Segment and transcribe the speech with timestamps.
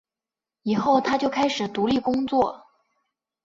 [0.63, 2.65] 以后他就开始独立工作。